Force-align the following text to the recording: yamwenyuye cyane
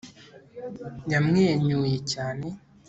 yamwenyuye 1.11 1.93
cyane 2.11 2.47